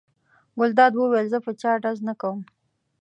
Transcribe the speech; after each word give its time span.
ګلداد 0.57 0.93
وویل: 0.95 1.27
زه 1.33 1.39
په 1.45 1.51
چا 1.61 1.71
ډز 1.83 1.97
نه 2.07 2.13
کوم. 2.21 2.39